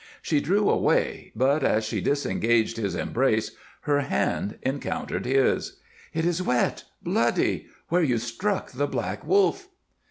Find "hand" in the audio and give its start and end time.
3.99-4.57